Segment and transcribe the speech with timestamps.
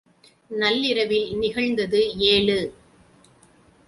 [0.51, 2.01] நள்ளிரவில் நிகழ்ந்தது
[2.27, 2.57] ஏழு.